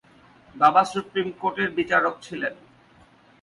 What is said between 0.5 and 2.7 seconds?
বাবা সুপ্রিম কোর্টের বিচারক ছিলেন।